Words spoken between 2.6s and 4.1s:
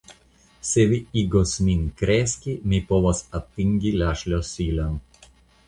mi povos atingi